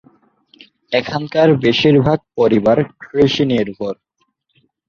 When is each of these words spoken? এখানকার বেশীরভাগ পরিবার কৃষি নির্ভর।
এখানকার 0.91 1.47
বেশীরভাগ 1.63 2.19
পরিবার 2.37 2.77
কৃষি 3.03 3.43
নির্ভর। 3.51 3.93